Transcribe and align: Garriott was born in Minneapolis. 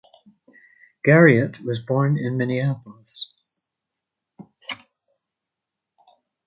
Garriott 1.05 1.63
was 1.63 1.79
born 1.79 2.17
in 2.17 2.35
Minneapolis. 2.35 3.35